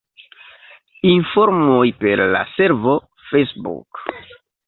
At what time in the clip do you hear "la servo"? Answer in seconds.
2.37-2.97